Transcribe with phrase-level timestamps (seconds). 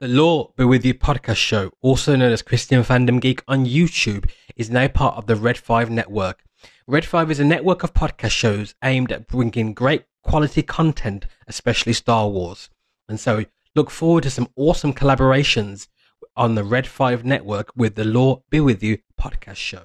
[0.00, 4.30] The Lore Be With You podcast show, also known as Christian Fandom Geek on YouTube,
[4.56, 6.42] is now part of the Red 5 network.
[6.86, 11.92] Red 5 is a network of podcast shows aimed at bringing great quality content, especially
[11.92, 12.70] Star Wars.
[13.10, 13.44] And so
[13.74, 15.88] look forward to some awesome collaborations
[16.34, 19.82] on the Red 5 network with the Lore Be With You podcast show.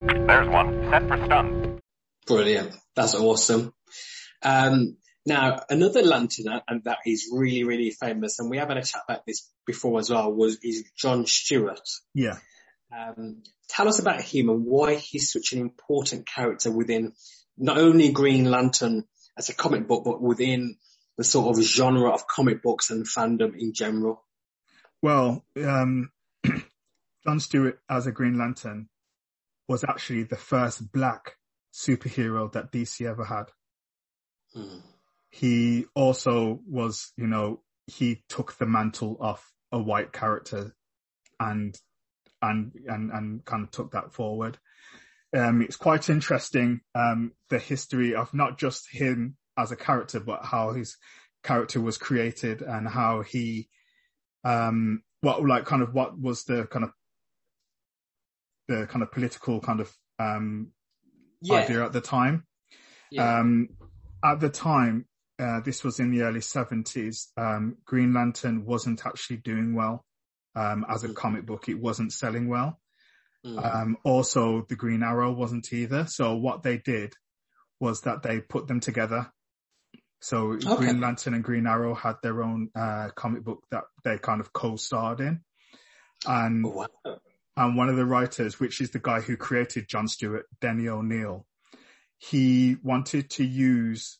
[0.00, 0.80] There's one.
[0.92, 1.80] Set for stun.
[2.28, 2.76] Brilliant.
[2.94, 3.74] That's awesome.
[4.42, 4.96] Um,
[5.26, 9.02] now, another lantern and that is really, really famous, and we have had a chat
[9.08, 11.88] about this before as well, was is John Stewart.
[12.14, 12.38] Yeah.
[12.94, 17.14] Um, tell us about him and why he's such an important character within
[17.56, 19.04] not only Green Lantern
[19.36, 20.76] as a comic book, but within
[21.16, 24.24] the sort of genre of comic books and fandom in general.
[25.00, 26.10] Well, um,
[27.24, 28.88] John Stewart as a Green Lantern
[29.68, 31.36] was actually the first black
[31.72, 33.44] superhero that DC ever had.
[34.52, 34.80] Hmm.
[35.34, 40.76] He also was, you know, he took the mantle off a white character
[41.40, 41.76] and,
[42.40, 44.58] and, and, and kind of took that forward.
[45.36, 50.44] Um, it's quite interesting, um, the history of not just him as a character, but
[50.44, 50.96] how his
[51.42, 53.68] character was created and how he,
[54.44, 56.92] um, what, like kind of what was the kind of,
[58.68, 60.70] the kind of political kind of, um,
[61.40, 61.56] Yeah.
[61.56, 62.46] idea at the time.
[63.10, 63.40] yeah.
[63.40, 63.70] Um,
[64.22, 65.06] at the time,
[65.38, 70.04] uh, this was in the early seventies, um, Green Lantern wasn't actually doing well,
[70.54, 71.16] um, as a Mhm.
[71.16, 71.68] comic book.
[71.68, 72.80] It wasn't selling well.
[73.44, 73.58] Hmm.
[73.58, 76.06] Um, also the Green Arrow wasn't either.
[76.06, 77.14] So what they did
[77.80, 79.32] was that they put them together.
[80.20, 80.76] So Okay.
[80.76, 84.52] Green Lantern and Green Arrow had their own, uh, comic book that they kind of
[84.52, 85.44] co-starred in.
[86.26, 86.70] And, Oh,
[87.04, 87.20] wow.
[87.56, 91.46] and one of the writers, which is the guy who created John Stewart, Denny O'Neil,
[92.16, 94.18] he wanted to use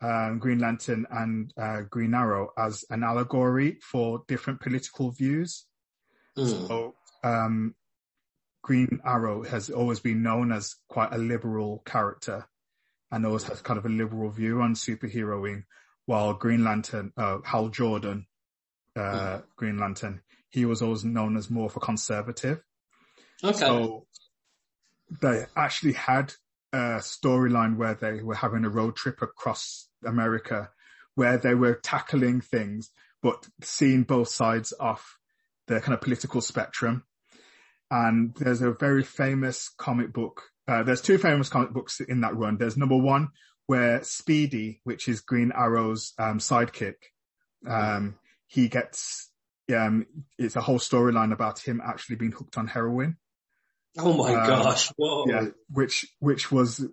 [0.00, 5.66] um, Green Lantern and uh, Green Arrow as an allegory for different political views.
[6.36, 6.46] Hmm.
[6.46, 7.74] So um,
[8.62, 12.46] Green Arrow has always been known as quite a liberal character
[13.10, 15.64] and always has kind of a liberal view on superheroing,
[16.06, 18.26] while Green Lantern, uh, Hal Jordan,
[18.96, 22.62] uh, Green Lantern, he was always known as more of a conservative.
[23.42, 23.56] Okay.
[23.56, 24.06] So
[25.20, 26.32] they actually had
[26.98, 30.70] storyline where they were having a road trip across America
[31.14, 32.90] where they were tackling things,
[33.22, 35.02] but seeing both sides of
[35.66, 37.04] the kind of political spectrum.
[37.90, 40.42] And there's a very famous comic book.
[40.66, 42.56] Uh, there's two famous comic books in that run.
[42.58, 43.28] There's number one
[43.66, 46.94] where Speedy, which is Green Arrow's um, sidekick,
[47.66, 49.30] um, he gets,
[49.74, 50.06] um,
[50.38, 53.16] it's a whole storyline about him actually being hooked on heroin.
[53.98, 54.92] Oh my um, gosh.
[54.96, 55.26] Whoa.
[55.28, 56.86] Yeah, which which was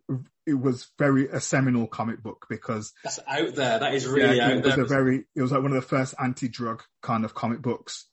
[0.46, 3.80] it was very a seminal comic book because That's out there.
[3.80, 4.84] That is really yeah, out it was there.
[4.86, 8.08] a very it was like one of the first anti-drug kind of comic books.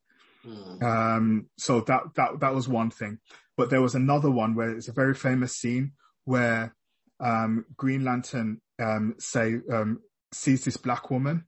[0.44, 0.84] Hmm.
[0.84, 3.19] Um, so that that that was one thing,
[3.56, 5.93] but there was another one where it's a very famous scene
[6.25, 6.75] where
[7.21, 10.00] um, Green Lantern um, say um,
[10.32, 11.44] sees this black woman,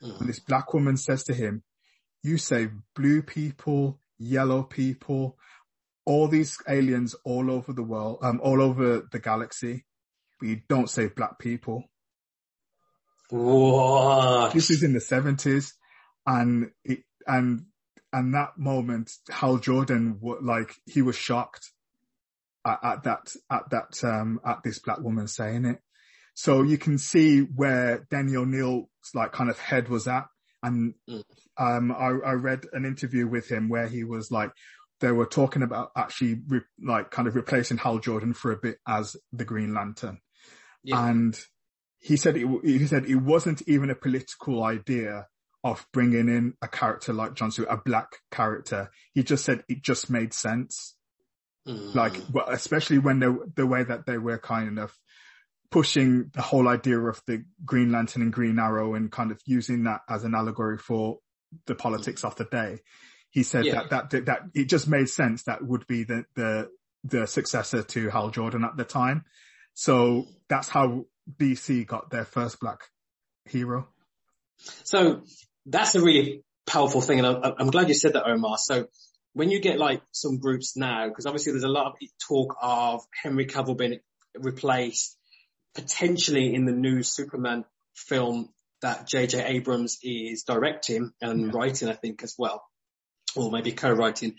[0.00, 0.12] Hmm.
[0.20, 1.62] and this black woman says to him,
[2.22, 5.38] "You say blue people, yellow people."
[6.06, 9.84] All these aliens all over the world, um, all over the galaxy,
[10.38, 11.84] but you don't say black people.
[13.30, 14.52] What?
[14.52, 15.74] this is in the seventies,
[16.26, 17.66] and it and
[18.12, 21.70] and that moment, Hal Jordan, like he was shocked
[22.66, 25.78] at, at that at that um at this black woman saying it.
[26.34, 30.26] So you can see where Danny O'Neil's like kind of head was at,
[30.62, 31.24] and Mm.
[31.58, 34.50] um I, I read an interview with him where he was like.
[35.04, 38.78] They were talking about actually re- like kind of replacing Hal Jordan for a bit
[38.88, 40.18] as the Green Lantern
[40.82, 41.06] Yeah.
[41.08, 41.38] and
[42.00, 45.26] he said it, he said it wasn't even a political idea
[45.62, 48.90] of bringing in a character like John Stewart, a black character.
[49.12, 50.96] He just said it just made sense.
[51.66, 51.90] Hmm.
[51.94, 54.94] Like, well, especially when they, the way that they were kind of
[55.70, 59.84] pushing the whole idea of the Green Lantern and Green Arrow and kind of using
[59.84, 61.18] that as an allegory for
[61.66, 62.78] the politics of the day.
[63.34, 63.82] He said Yeah.
[63.90, 66.70] that, that, that, it just made sense that would be the, the,
[67.02, 69.24] the successor to Hal Jordan at the time.
[69.74, 72.78] So that's how DC got their first black
[73.44, 73.88] hero.
[74.84, 75.22] So
[75.66, 78.56] that's a really powerful thing, and I, I'm glad you said that, Omar.
[78.56, 78.86] So
[79.32, 81.94] when you get like some groups now, because obviously there's a lot of
[82.26, 83.98] talk of Henry Cavill being
[84.38, 85.18] replaced
[85.74, 87.64] potentially in the new Superman
[87.94, 88.48] film
[88.80, 89.44] that J.J.
[89.44, 91.50] Abrams is directing and Yeah.
[91.52, 92.62] writing, I think, as well,
[93.36, 94.36] or maybe co-writing.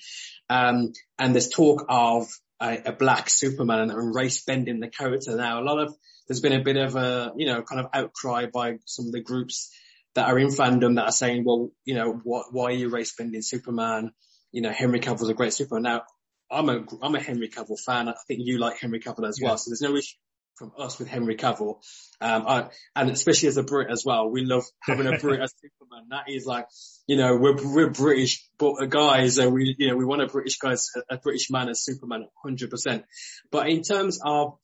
[0.49, 2.27] Um, and there's talk of
[2.61, 5.61] a, a black Superman and race bending the character now.
[5.61, 5.95] A lot of
[6.27, 9.21] there's been a bit of a you know kind of outcry by some of the
[9.21, 9.71] groups
[10.15, 13.13] that are in fandom that are saying, well, you know, what, why are you race
[13.15, 14.11] bending Superman?
[14.51, 15.83] You know, Henry Cavill's a great Superman.
[15.83, 16.03] Now,
[16.49, 18.07] I'm a, I'm a Henry Cavill fan.
[18.07, 19.57] I think you like Henry Cavill as well.
[19.57, 20.15] So there's no issue
[20.55, 21.77] from us with Henry Cavill.
[22.21, 25.53] Um, I, and especially as a Brit as well, we love having a Brit as
[25.61, 26.07] Superman.
[26.09, 26.67] That is like,
[27.07, 28.47] you know, we're, we're British
[28.89, 30.75] guys, and we, you know, we want a British guy,
[31.09, 33.03] a British man as Superman 100%.
[33.51, 34.57] But in terms of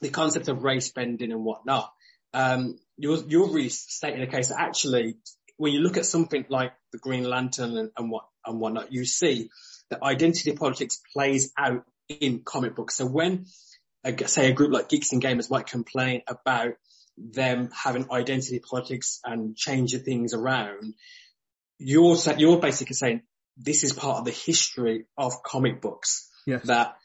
[0.00, 1.92] the concept of race bending and whatnot,
[2.32, 5.16] um, you're, you're really stating case that actually,
[5.56, 9.04] when you look at something like the Green Lantern and, and what, and whatnot, you
[9.04, 9.50] see
[9.90, 12.96] that identity politics plays out in comic books.
[12.96, 13.46] So when
[14.26, 16.74] say a group like Geeks and Gamers might complain about
[17.16, 20.94] them having identity politics and changing things around,
[21.78, 23.22] you're you're basically saying
[23.56, 26.28] this is part of the history of comic books.
[26.46, 26.66] Yes.
[26.66, 26.96] That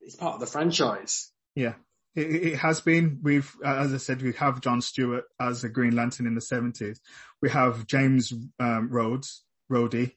[0.00, 1.30] it's part of the franchise.
[1.54, 1.74] Yeah.
[2.14, 3.20] It, it, has been.
[3.22, 7.00] We've, as I said, we have John Stewart as a Green Lantern in the seventies.
[7.40, 10.12] We have James um, Rhodes, Rhodey,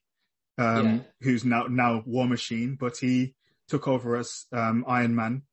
[0.58, 1.00] um, yeah.
[1.22, 3.36] who's now now War Machine, but he
[3.70, 5.44] took over as um, Iron Man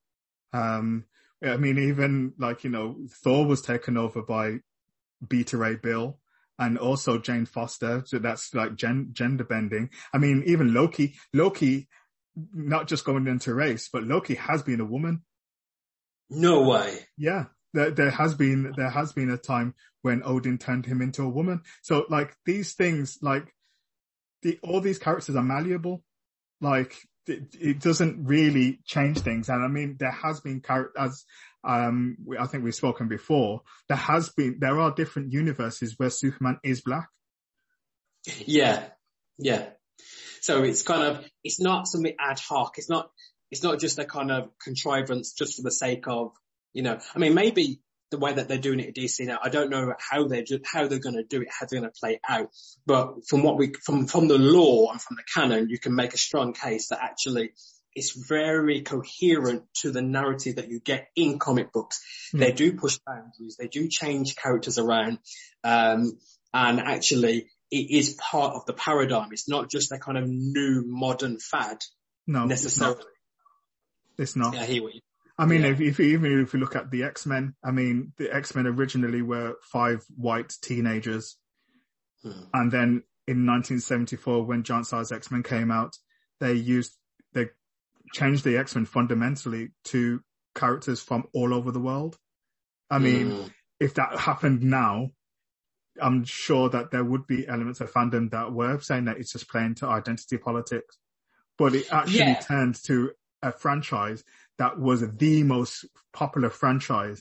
[0.52, 1.04] um,
[1.44, 4.58] I mean, even like, you know, Thor was taken over by
[5.26, 6.18] Beta Ray Bill
[6.58, 8.02] and also Jane Foster.
[8.06, 9.90] So that's like gen- gender bending.
[10.12, 11.88] I mean, even Loki, Loki,
[12.54, 15.22] not just going into race, but Loki has been a woman.
[16.30, 17.08] No way.
[17.18, 17.46] Yeah.
[17.74, 21.28] There, there has been, there has been a time when Odin turned him into a
[21.28, 21.62] woman.
[21.82, 23.52] So like these things, like
[24.42, 26.04] the, all these characters are malleable.
[26.60, 26.96] Like
[27.26, 29.48] it, it, doesn't really change things.
[29.48, 30.62] And I mean, there has been,
[30.98, 31.24] as
[31.64, 36.58] um, I think we've spoken before, there has been, there are different universes where Superman
[36.64, 37.08] is black.
[38.46, 38.84] Yeah,
[39.38, 39.66] yeah.
[40.40, 42.78] So it's kind of, it's not something ad hoc.
[42.78, 43.10] It's not,
[43.50, 46.32] it's not just a kind of contrivance just for the sake of,
[46.72, 47.80] you know, I mean, maybe
[48.12, 49.38] the way that they're doing it at DC now.
[49.42, 51.98] I don't know how they're how they're going to do it, how they're going to
[51.98, 52.50] play out.
[52.86, 56.14] But from what we from from the lore and from the canon, you can make
[56.14, 57.50] a strong case that actually
[57.94, 62.00] it's very coherent to the narrative that you get in comic books.
[62.34, 62.38] Mm.
[62.38, 65.18] They do push boundaries, they do change characters around,
[65.64, 66.18] um,
[66.54, 69.30] and actually it is part of the paradigm.
[69.32, 71.78] It's not just a kind of new modern fad.
[72.26, 72.98] No, necessarily.
[74.18, 74.52] It's not.
[74.52, 74.54] It's not.
[74.54, 75.00] Yeah, I hear what you
[75.38, 75.68] I mean, yeah.
[75.68, 78.66] if, if, even if you look at the X Men, I mean, the X Men
[78.66, 81.36] originally were five white teenagers,
[82.22, 82.42] hmm.
[82.52, 85.96] and then in 1974, when Giant-Size X Men came out,
[86.40, 86.96] they used
[87.32, 87.48] they
[88.12, 90.20] changed the X Men fundamentally to
[90.54, 92.18] characters from all over the world.
[92.90, 93.46] I mean, hmm.
[93.80, 95.10] if that happened now,
[96.00, 99.48] I'm sure that there would be elements of fandom that were saying that it's just
[99.48, 100.98] playing to identity politics,
[101.58, 102.40] but it actually yeah.
[102.40, 103.12] turned to
[103.42, 104.24] a franchise
[104.62, 107.20] that was the most popular franchise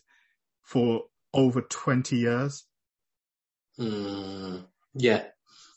[0.61, 1.03] for
[1.33, 2.65] over 20 years.
[3.79, 5.23] Mm, yeah.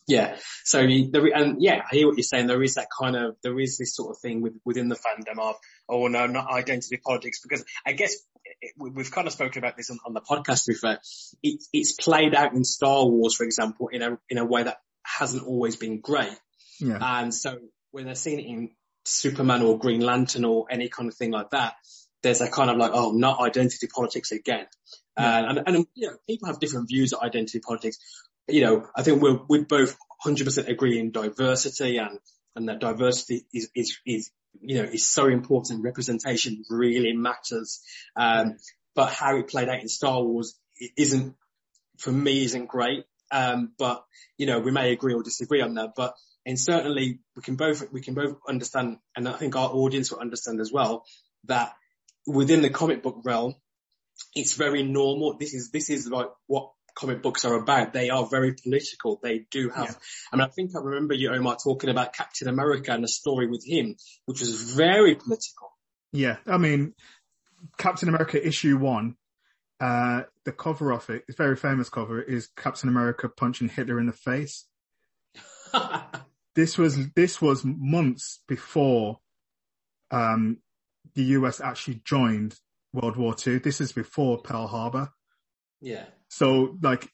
[0.06, 0.36] Yeah.
[0.64, 2.48] So there, and yeah, I hear what you're saying.
[2.48, 5.40] There is that kind of, there is this sort of thing with, within the fandom
[5.40, 5.56] of,
[5.88, 8.14] oh no, not identity politics, because I guess
[8.76, 10.98] we've kind of spoken about this on, on the podcast before.
[11.42, 14.76] It, it's played out in Star Wars, for example, in a, in a way that
[15.02, 16.36] hasn't always been great.
[16.78, 16.98] Yeah.
[17.00, 17.58] And so
[17.90, 18.70] when they're seeing it in
[19.04, 21.74] Superman or Green Lantern or any kind of thing like that,
[22.22, 24.66] there's a kind of like, oh, not identity politics again.
[25.18, 25.38] Yeah.
[25.38, 27.98] Uh, and, and, you know, people have different views of identity politics.
[28.48, 32.18] You know, I think we're, we both 100% agree in diversity and,
[32.56, 35.84] and that diversity is, is, is, you know, is so important.
[35.84, 37.80] Representation really matters.
[38.16, 38.56] Um,
[38.94, 40.58] but how it played out in Star Wars
[40.96, 41.34] isn't,
[41.98, 43.04] for me, isn't great.
[43.30, 44.04] Um, but,
[44.38, 46.14] you know, we may agree or disagree on that, but
[46.46, 50.20] and certainly we can both, we can both understand, and I think our audience will
[50.20, 51.04] understand as well,
[51.44, 51.72] that
[52.26, 53.54] within the comic book realm,
[54.34, 55.36] it's very normal.
[55.38, 57.92] This is, this is like what comic books are about.
[57.92, 59.18] They are very political.
[59.22, 59.94] They do have, yeah.
[60.32, 63.46] I mean, I think I remember you, Omar, talking about Captain America and a story
[63.48, 63.96] with him,
[64.26, 65.72] which was very political.
[66.12, 66.36] Yeah.
[66.46, 66.94] I mean,
[67.78, 69.16] Captain America issue one,
[69.80, 74.06] uh, the cover of it, it's very famous cover, is Captain America punching Hitler in
[74.06, 74.66] the face.
[76.54, 79.20] this was this was months before
[80.10, 80.58] um,
[81.14, 82.56] the US actually joined
[82.92, 83.58] World War II.
[83.58, 85.10] This is before Pearl Harbor.
[85.80, 86.04] Yeah.
[86.28, 87.10] So like,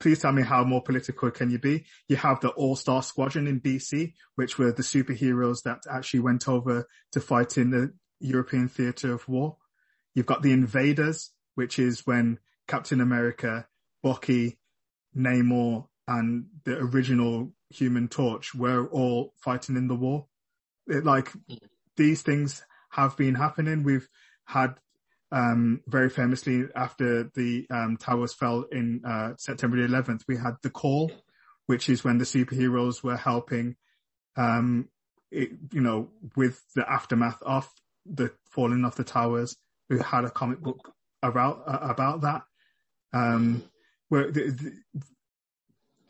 [0.00, 1.84] please tell me how more political can you be?
[2.08, 6.48] You have the All Star Squadron in DC, which were the superheroes that actually went
[6.48, 9.56] over to fight in the European theater of war.
[10.14, 13.66] You've got the Invaders, which is when Captain America,
[14.02, 14.58] Bucky,
[15.16, 20.26] Namor, and the original Human Torch were all fighting in the war.
[20.86, 21.30] It, like
[21.96, 23.82] these things have been happening.
[23.82, 24.08] We've
[24.44, 24.76] had
[25.30, 30.56] um, very famously after the um, towers fell in uh, September the 11th, we had
[30.62, 31.12] the call,
[31.66, 33.76] which is when the superheroes were helping,
[34.36, 34.88] um,
[35.30, 37.68] it, you know, with the aftermath of
[38.06, 39.56] the falling of the towers.
[39.90, 42.42] We had a comic book about uh, about that,
[43.12, 43.62] um,
[44.08, 45.02] where the, the,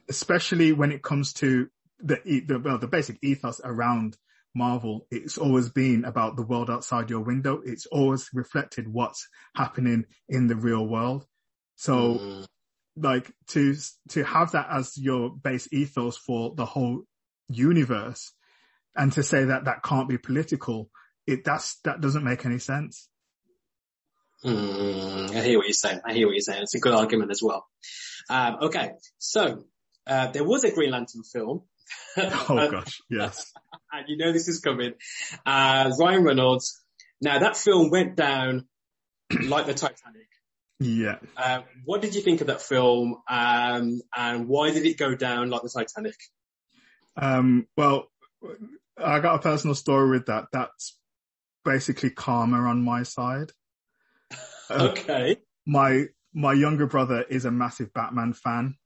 [0.08, 1.68] especially when it comes to
[2.00, 4.16] the, the well, the basic ethos around
[4.54, 7.60] Marvel, it's always been about the world outside your window.
[7.64, 11.26] It's always reflected what's happening in the real world.
[11.76, 12.46] So, mm.
[12.96, 13.76] like to
[14.10, 17.02] to have that as your base ethos for the whole
[17.48, 18.32] universe,
[18.96, 20.90] and to say that that can't be political,
[21.26, 23.08] it that's that doesn't make any sense.
[24.44, 26.00] Mm, I hear what you're saying.
[26.04, 26.62] I hear what you're saying.
[26.62, 27.66] It's a good argument as well.
[28.30, 29.64] Um, okay, so
[30.08, 31.62] uh, there was a Green Lantern film.
[32.16, 33.52] oh gosh, yes.
[33.92, 34.94] and you know this is coming.
[35.44, 36.82] Uh, Ryan Reynolds.
[37.20, 38.66] Now that film went down
[39.42, 40.28] like the Titanic.
[40.80, 41.18] Yeah.
[41.36, 43.16] Uh, what did you think of that film?
[43.28, 46.14] Um, and why did it go down like the Titanic?
[47.16, 48.06] Um, well,
[48.96, 50.46] I got a personal story with that.
[50.52, 50.96] That's
[51.64, 53.50] basically karma on my side.
[54.70, 55.32] okay.
[55.32, 55.34] Uh,
[55.66, 58.76] my my younger brother is a massive Batman fan.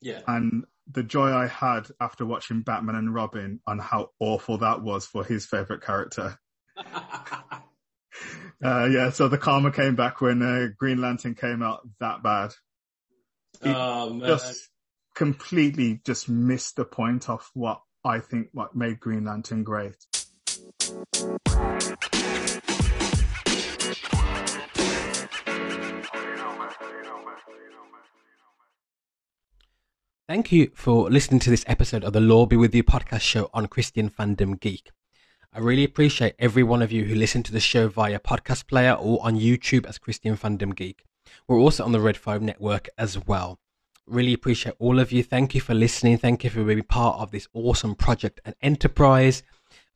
[0.00, 0.20] Yeah.
[0.26, 5.06] And the joy I had after watching Batman and Robin on how awful that was
[5.06, 6.38] for his favorite character.
[6.76, 7.60] uh,
[8.62, 12.52] yeah, so the karma came back when uh, Green Lantern came out that bad.
[13.62, 14.68] It oh, just
[15.14, 19.96] completely just missed the point of what I think what made Green Lantern great.
[30.36, 33.48] Thank you for listening to this episode of the Lore Be With You podcast show
[33.54, 34.90] on Christian Fandom Geek.
[35.50, 38.92] I really appreciate every one of you who listen to the show via podcast player
[38.92, 41.06] or on YouTube as Christian Fandom Geek.
[41.48, 43.58] We're also on the Red 5 network as well.
[44.06, 45.22] Really appreciate all of you.
[45.22, 46.18] Thank you for listening.
[46.18, 49.42] Thank you for being part of this awesome project and enterprise.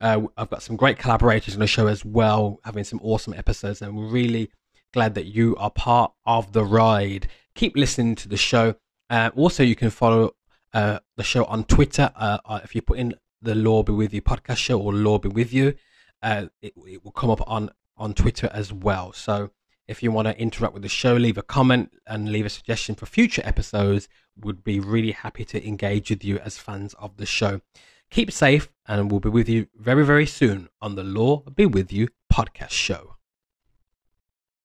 [0.01, 3.83] Uh, I've got some great collaborators on the show as well, having some awesome episodes,
[3.83, 4.51] and we're really
[4.95, 7.29] glad that you are part of the ride.
[7.55, 8.77] Keep listening to the show
[9.11, 10.37] uh, also, you can follow
[10.73, 12.13] uh, the show on Twitter.
[12.15, 15.19] Uh, uh, if you put in the Lore Be With You podcast show or Lore
[15.19, 15.75] Be With You,
[16.23, 19.13] uh, it, it, will come up on, on Twitter as well.
[19.13, 19.51] So
[19.89, 22.95] if you want to interact with the show, leave a comment and leave a suggestion
[22.95, 24.09] for future episodes.
[24.39, 27.61] Would be really happy to engage with you as fans of the show.
[28.11, 31.93] Keep safe, and we'll be with you very, very soon on the Lore Be With
[31.93, 33.17] You podcast show.